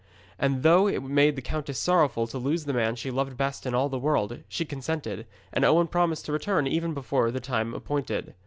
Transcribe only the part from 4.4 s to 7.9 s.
she consented, and Owen promised to return even before the time